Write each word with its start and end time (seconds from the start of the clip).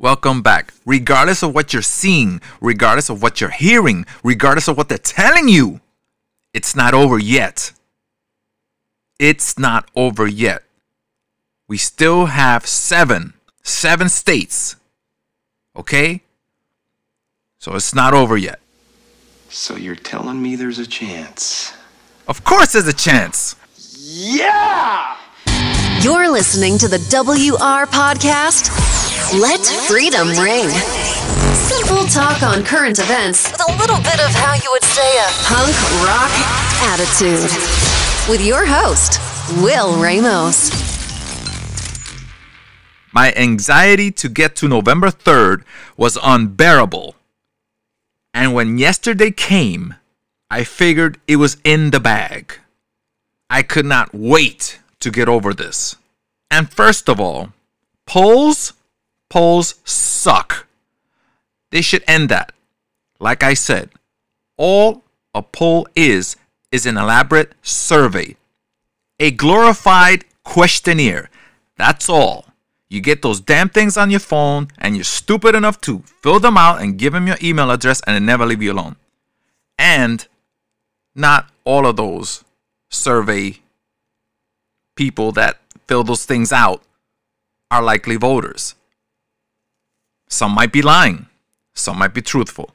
welcome 0.00 0.40
back. 0.42 0.72
Regardless 0.86 1.42
of 1.42 1.54
what 1.54 1.72
you're 1.72 1.82
seeing, 1.82 2.40
regardless 2.60 3.10
of 3.10 3.22
what 3.22 3.40
you're 3.40 3.50
hearing, 3.50 4.06
regardless 4.24 4.66
of 4.66 4.76
what 4.76 4.88
they're 4.88 4.98
telling 4.98 5.48
you, 5.48 5.80
it's 6.52 6.74
not 6.74 6.94
over 6.94 7.18
yet. 7.18 7.72
It's 9.20 9.58
not 9.58 9.88
over 9.94 10.26
yet. 10.26 10.64
We 11.68 11.76
still 11.76 12.26
have 12.26 12.66
seven, 12.66 13.34
seven 13.62 14.08
states. 14.08 14.76
Okay? 15.76 16.22
So 17.58 17.74
it's 17.76 17.94
not 17.94 18.14
over 18.14 18.36
yet. 18.36 18.58
So 19.50 19.76
you're 19.76 19.94
telling 19.94 20.42
me 20.42 20.56
there's 20.56 20.78
a 20.78 20.86
chance? 20.86 21.74
Of 22.26 22.42
course, 22.44 22.72
there's 22.72 22.88
a 22.88 22.92
chance. 22.92 23.56
Yeah! 24.02 25.16
You're 26.00 26.30
listening 26.30 26.78
to 26.78 26.88
the 26.88 26.98
WR 26.98 27.86
Podcast. 27.86 29.09
Let 29.28 29.64
freedom 29.86 30.28
ring. 30.40 30.68
Simple 31.54 32.04
talk 32.06 32.42
on 32.42 32.64
current 32.64 32.98
events 32.98 33.52
with 33.52 33.60
a 33.60 33.72
little 33.78 33.98
bit 33.98 34.18
of 34.18 34.30
how 34.34 34.54
you 34.54 34.68
would 34.72 34.82
say 34.82 35.18
a 35.18 35.28
punk 35.44 35.76
rock 36.02 36.32
attitude. 36.90 37.48
With 38.28 38.44
your 38.44 38.66
host, 38.66 39.20
Will 39.62 40.02
Ramos. 40.02 40.70
My 43.12 43.32
anxiety 43.34 44.10
to 44.10 44.28
get 44.28 44.56
to 44.56 44.68
November 44.68 45.10
3rd 45.10 45.62
was 45.96 46.18
unbearable. 46.20 47.14
And 48.34 48.52
when 48.52 48.78
yesterday 48.78 49.30
came, 49.30 49.94
I 50.50 50.64
figured 50.64 51.20
it 51.28 51.36
was 51.36 51.56
in 51.62 51.90
the 51.90 52.00
bag. 52.00 52.54
I 53.48 53.62
could 53.62 53.86
not 53.86 54.12
wait 54.12 54.80
to 54.98 55.12
get 55.12 55.28
over 55.28 55.54
this. 55.54 55.94
And 56.50 56.68
first 56.68 57.08
of 57.08 57.20
all, 57.20 57.52
polls, 58.06 58.72
polls 59.30 59.76
suck. 59.84 60.66
They 61.70 61.80
should 61.80 62.04
end 62.06 62.28
that. 62.28 62.52
Like 63.18 63.42
I 63.42 63.54
said, 63.54 63.90
all 64.58 65.02
a 65.34 65.42
poll 65.42 65.88
is 65.96 66.36
is 66.70 66.86
an 66.86 66.96
elaborate 66.96 67.52
survey, 67.62 68.36
a 69.18 69.30
glorified 69.30 70.24
questionnaire. 70.44 71.30
That's 71.76 72.08
all. 72.08 72.46
You 72.88 73.00
get 73.00 73.22
those 73.22 73.40
damn 73.40 73.68
things 73.68 73.96
on 73.96 74.10
your 74.10 74.20
phone 74.20 74.68
and 74.78 74.96
you're 74.96 75.04
stupid 75.04 75.54
enough 75.54 75.80
to 75.82 76.02
fill 76.22 76.40
them 76.40 76.56
out 76.56 76.82
and 76.82 76.98
give 76.98 77.12
them 77.12 77.26
your 77.26 77.36
email 77.42 77.70
address 77.70 78.00
and 78.06 78.16
they 78.16 78.20
never 78.20 78.44
leave 78.44 78.62
you 78.62 78.72
alone. 78.72 78.96
And 79.78 80.26
not 81.14 81.50
all 81.64 81.86
of 81.86 81.96
those 81.96 82.44
survey 82.90 83.60
people 84.96 85.30
that 85.32 85.60
fill 85.86 86.02
those 86.02 86.24
things 86.24 86.52
out 86.52 86.82
are 87.70 87.82
likely 87.82 88.16
voters. 88.16 88.74
Some 90.30 90.52
might 90.52 90.72
be 90.72 90.80
lying, 90.80 91.26
some 91.74 91.98
might 91.98 92.14
be 92.14 92.22
truthful. 92.22 92.70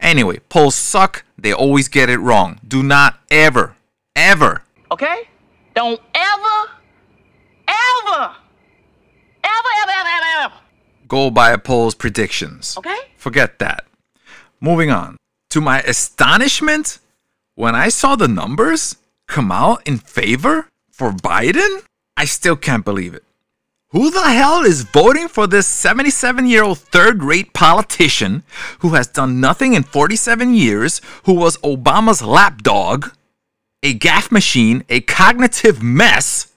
Anyway, 0.00 0.40
polls 0.48 0.74
suck. 0.74 1.24
They 1.38 1.52
always 1.52 1.88
get 1.88 2.10
it 2.10 2.18
wrong. 2.18 2.60
Do 2.66 2.82
not 2.82 3.20
ever, 3.30 3.76
ever. 4.14 4.62
Okay? 4.90 5.28
Don't 5.74 6.00
ever, 6.14 6.58
ever, 7.68 8.34
ever, 9.44 9.72
ever, 9.82 9.92
ever, 9.98 10.08
ever, 10.08 10.44
ever. 10.44 10.54
Go 11.06 11.30
by 11.30 11.50
a 11.52 11.58
poll's 11.58 11.94
predictions. 11.94 12.76
Okay? 12.76 12.98
Forget 13.16 13.58
that. 13.60 13.86
Moving 14.60 14.90
on. 14.90 15.16
To 15.50 15.60
my 15.60 15.80
astonishment, 15.82 16.98
when 17.54 17.74
I 17.74 17.88
saw 17.88 18.16
the 18.16 18.28
numbers 18.28 18.96
come 19.26 19.52
out 19.52 19.86
in 19.86 19.98
favor 19.98 20.68
for 20.90 21.12
Biden, 21.12 21.82
I 22.16 22.24
still 22.24 22.56
can't 22.56 22.84
believe 22.84 23.14
it. 23.14 23.22
Who 23.96 24.10
the 24.10 24.30
hell 24.30 24.62
is 24.62 24.82
voting 24.82 25.26
for 25.26 25.46
this 25.46 25.66
77 25.66 26.46
year 26.46 26.62
old 26.64 26.80
third 26.80 27.22
rate 27.22 27.54
politician 27.54 28.42
who 28.80 28.90
has 28.90 29.06
done 29.06 29.40
nothing 29.40 29.72
in 29.72 29.84
47 29.84 30.52
years, 30.52 31.00
who 31.24 31.32
was 31.32 31.56
Obama's 31.62 32.20
lapdog, 32.20 33.14
a 33.82 33.98
gaffe 33.98 34.30
machine, 34.30 34.84
a 34.90 35.00
cognitive 35.00 35.82
mess, 35.82 36.52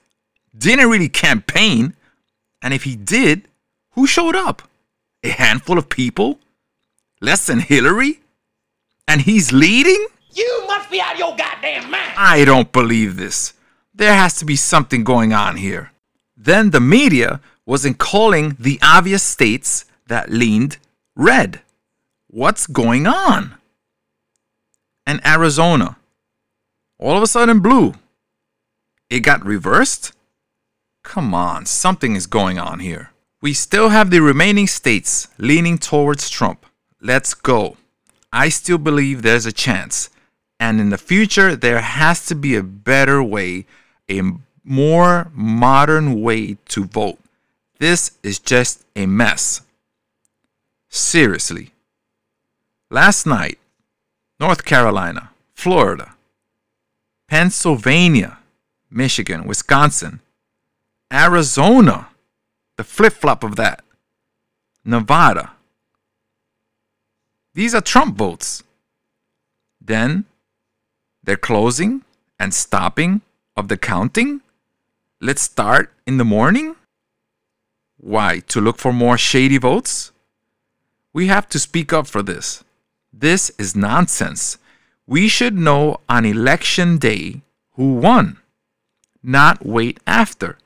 didn't 0.54 0.90
really 0.90 1.08
campaign, 1.08 1.94
and 2.60 2.74
if 2.74 2.84
he 2.84 2.94
did, 2.94 3.48
who 3.92 4.06
showed 4.06 4.36
up? 4.36 4.68
A 5.24 5.30
handful 5.30 5.78
of 5.78 5.88
people? 5.88 6.40
Less 7.22 7.46
than 7.46 7.60
Hillary? 7.60 8.20
And 9.08 9.22
he's 9.22 9.50
leading? 9.50 10.08
You 10.34 10.64
must 10.66 10.90
be 10.90 11.00
out 11.00 11.14
of 11.14 11.18
your 11.18 11.34
goddamn 11.36 11.90
mind. 11.90 12.12
I 12.18 12.44
don't 12.44 12.70
believe 12.70 13.16
this. 13.16 13.54
There 13.94 14.12
has 14.12 14.34
to 14.40 14.44
be 14.44 14.56
something 14.56 15.04
going 15.04 15.32
on 15.32 15.56
here. 15.56 15.90
Then 16.42 16.70
the 16.70 16.80
media 16.80 17.38
wasn't 17.66 17.98
calling 17.98 18.56
the 18.58 18.78
obvious 18.82 19.22
states 19.22 19.84
that 20.06 20.30
leaned 20.30 20.78
red. 21.14 21.60
What's 22.28 22.66
going 22.66 23.06
on? 23.06 23.56
And 25.06 25.20
Arizona, 25.26 25.98
all 26.98 27.14
of 27.18 27.22
a 27.22 27.26
sudden 27.26 27.60
blue. 27.60 27.92
It 29.10 29.20
got 29.20 29.44
reversed? 29.44 30.12
Come 31.02 31.34
on, 31.34 31.66
something 31.66 32.16
is 32.16 32.26
going 32.26 32.58
on 32.58 32.78
here. 32.78 33.10
We 33.42 33.52
still 33.52 33.90
have 33.90 34.10
the 34.10 34.20
remaining 34.20 34.66
states 34.66 35.28
leaning 35.36 35.76
towards 35.76 36.30
Trump. 36.30 36.64
Let's 37.02 37.34
go. 37.34 37.76
I 38.32 38.48
still 38.48 38.78
believe 38.78 39.20
there's 39.20 39.46
a 39.46 39.52
chance. 39.52 40.08
And 40.58 40.80
in 40.80 40.88
the 40.88 40.98
future, 40.98 41.54
there 41.54 41.82
has 41.82 42.24
to 42.26 42.34
be 42.34 42.56
a 42.56 42.62
better 42.62 43.22
way, 43.22 43.66
a 44.08 44.22
more 44.64 45.30
modern 45.34 46.20
way 46.20 46.56
to 46.68 46.84
vote. 46.84 47.18
This 47.78 48.18
is 48.22 48.38
just 48.38 48.84
a 48.94 49.06
mess. 49.06 49.62
Seriously. 50.88 51.72
Last 52.90 53.26
night, 53.26 53.58
North 54.38 54.64
Carolina, 54.64 55.30
Florida, 55.54 56.14
Pennsylvania, 57.28 58.38
Michigan, 58.90 59.46
Wisconsin, 59.46 60.20
Arizona, 61.12 62.08
the 62.76 62.84
flip 62.84 63.12
flop 63.12 63.44
of 63.44 63.56
that, 63.56 63.82
Nevada. 64.84 65.52
These 67.54 67.74
are 67.74 67.80
Trump 67.80 68.16
votes. 68.16 68.62
Then 69.80 70.24
they're 71.22 71.36
closing 71.36 72.02
and 72.38 72.54
stopping 72.54 73.20
of 73.56 73.68
the 73.68 73.76
counting. 73.76 74.40
Let's 75.22 75.42
start 75.42 75.92
in 76.06 76.16
the 76.16 76.24
morning. 76.24 76.76
Why? 77.98 78.38
To 78.48 78.58
look 78.58 78.78
for 78.78 78.90
more 78.90 79.18
shady 79.18 79.58
votes? 79.58 80.12
We 81.12 81.26
have 81.26 81.46
to 81.50 81.58
speak 81.58 81.92
up 81.92 82.06
for 82.06 82.22
this. 82.22 82.64
This 83.12 83.50
is 83.58 83.76
nonsense. 83.76 84.56
We 85.06 85.28
should 85.28 85.58
know 85.58 85.98
on 86.08 86.24
election 86.24 86.96
day 86.96 87.42
who 87.72 87.96
won, 87.96 88.38
not 89.22 89.66
wait 89.66 90.00
after. 90.06 90.56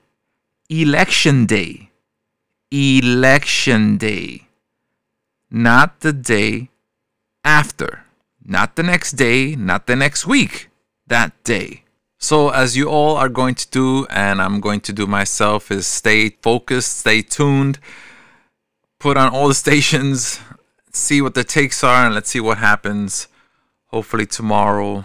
Election 0.69 1.47
day. 1.47 1.91
Election 2.71 3.97
day. 3.97 4.47
Not 5.51 6.01
the 6.01 6.13
day 6.13 6.69
after. 7.43 8.05
Not 8.45 8.77
the 8.77 8.85
next 8.85 9.13
day, 9.13 9.57
not 9.57 9.89
the 9.89 9.97
next 9.97 10.27
week. 10.27 10.69
That 11.09 11.33
day. 11.43 11.84
So, 12.25 12.49
as 12.49 12.75
you 12.75 12.89
all 12.89 13.19
are 13.19 13.29
going 13.29 13.55
to 13.55 13.69
do, 13.69 14.07
and 14.07 14.41
I'm 14.41 14.59
going 14.59 14.81
to 14.89 14.95
do 14.95 15.07
myself, 15.07 15.71
is 15.71 15.87
stay 15.87 16.31
focused, 16.31 17.01
stay 17.01 17.21
tuned, 17.21 17.79
put 18.99 19.19
on 19.19 19.31
all 19.31 19.49
the 19.49 19.55
stations, 19.55 20.41
see 20.91 21.21
what 21.21 21.35
the 21.35 21.45
takes 21.45 21.85
are, 21.85 22.07
and 22.07 22.15
let's 22.15 22.31
see 22.31 22.41
what 22.41 22.57
happens. 22.57 23.29
Hopefully, 23.89 24.25
tomorrow, 24.25 25.05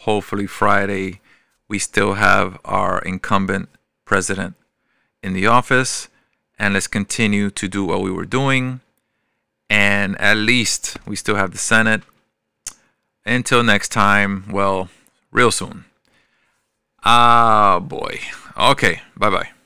hopefully, 0.00 0.46
Friday, 0.46 1.22
we 1.68 1.78
still 1.78 2.14
have 2.14 2.60
our 2.66 2.98
incumbent 2.98 3.70
president 4.04 4.54
in 5.22 5.32
the 5.32 5.46
office, 5.46 6.08
and 6.58 6.74
let's 6.74 6.86
continue 6.86 7.48
to 7.48 7.66
do 7.66 7.82
what 7.82 8.02
we 8.02 8.10
were 8.10 8.26
doing. 8.26 8.80
And 9.70 10.20
at 10.20 10.36
least 10.36 10.98
we 11.06 11.16
still 11.16 11.36
have 11.36 11.52
the 11.52 11.64
Senate. 11.72 12.02
Until 13.24 13.62
next 13.62 13.88
time, 13.88 14.44
well, 14.52 14.90
real 15.30 15.50
soon. 15.50 15.86
Ah, 17.04 17.80
boy. 17.80 18.20
Okay, 18.56 19.00
bye 19.16 19.30
bye. 19.30 19.61